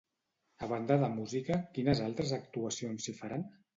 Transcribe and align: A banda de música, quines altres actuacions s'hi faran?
A 0.61 0.69
banda 0.71 0.95
de 1.03 1.09
música, 1.19 1.59
quines 1.75 2.03
altres 2.07 2.33
actuacions 2.41 3.07
s'hi 3.07 3.19
faran? 3.21 3.45